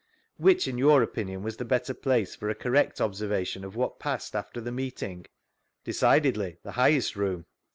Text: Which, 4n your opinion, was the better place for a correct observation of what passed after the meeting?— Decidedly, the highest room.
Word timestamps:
Which, 0.37 0.65
4n 0.65 0.79
your 0.79 1.03
opinion, 1.03 1.43
was 1.43 1.57
the 1.57 1.63
better 1.63 1.93
place 1.93 2.35
for 2.35 2.49
a 2.49 2.55
correct 2.55 2.99
observation 2.99 3.63
of 3.63 3.75
what 3.75 3.99
passed 3.99 4.35
after 4.35 4.59
the 4.59 4.71
meeting?— 4.71 5.27
Decidedly, 5.83 6.57
the 6.63 6.71
highest 6.71 7.15
room. 7.15 7.45